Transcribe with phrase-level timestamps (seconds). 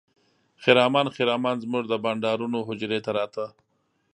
[0.63, 3.45] خرامان خرامان زموږ د بانډارونو حجرې ته راته.